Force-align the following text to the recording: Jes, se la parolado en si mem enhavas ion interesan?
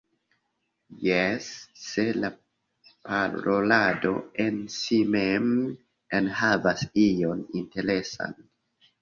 Jes, 1.07 1.49
se 1.87 2.05
la 2.23 2.31
parolado 3.09 4.15
en 4.47 4.57
si 4.77 4.99
mem 5.17 5.47
enhavas 6.23 6.83
ion 7.05 7.47
interesan? 7.63 8.37